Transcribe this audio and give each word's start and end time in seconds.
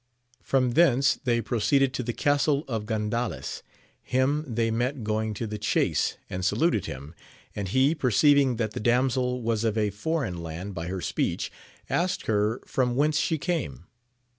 From 0.41 0.71
thence 0.71 1.13
they 1.23 1.41
proceeded 1.41 1.93
to 1.93 2.01
the 2.01 2.11
castle 2.11 2.63
of 2.67 2.87
Gandales; 2.87 3.61
him 4.01 4.43
they 4.47 4.71
met 4.71 5.03
going 5.03 5.35
to 5.35 5.45
the 5.45 5.59
chace, 5.59 6.17
and 6.27 6.43
saluted 6.43 6.87
him; 6.87 7.13
and 7.55 7.67
he, 7.67 7.93
perceiving 7.93 8.55
that 8.55 8.71
the 8.71 8.79
damsel 8.79 9.43
was 9.43 9.63
of 9.63 9.77
a 9.77 9.91
foreign 9.91 10.41
land 10.41 10.73
by 10.73 10.87
her 10.87 11.01
speech, 11.01 11.51
asked 11.87 12.25
her 12.25 12.61
from 12.65 12.95
whence 12.95 13.19
she 13.19 13.37
came. 13.37 13.85